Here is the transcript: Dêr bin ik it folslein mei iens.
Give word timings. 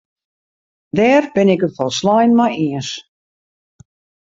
Dêr 0.97 1.23
bin 1.33 1.53
ik 1.53 1.61
it 1.67 1.75
folslein 1.77 2.31
mei 2.37 2.53
iens. 2.67 2.89